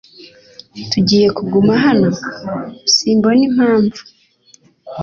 Tugiye 0.91 1.27
kuguma 1.37 1.73
hano?" 1.85 2.09
"Simbona 2.93 3.41
impamvu." 3.49 4.01